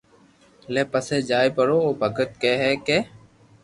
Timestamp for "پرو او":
1.57-1.91